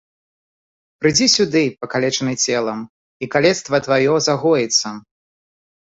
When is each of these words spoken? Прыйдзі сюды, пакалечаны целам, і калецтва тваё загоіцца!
Прыйдзі 1.01 1.27
сюды, 1.33 1.61
пакалечаны 1.83 2.33
целам, 2.47 2.79
і 3.23 3.33
калецтва 3.35 3.77
тваё 3.89 4.13
загоіцца! 4.29 4.87